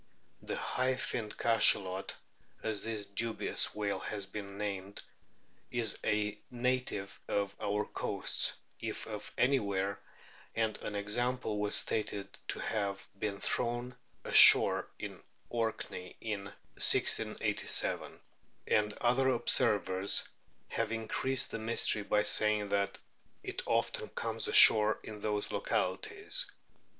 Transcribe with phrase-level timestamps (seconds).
[0.41, 2.15] The" High finned Cachalot,"
[2.63, 5.03] as this dubious whale has been termed,
[5.69, 9.99] is a native of our coasts if of anywhere,
[10.55, 13.93] and an example was stated to have been thrown
[14.23, 18.19] ashore in Orkney in 1687,
[18.69, 20.27] and other observers
[20.69, 22.97] have increased the mystery by saying that
[23.43, 26.47] it often comes ashore in those localities.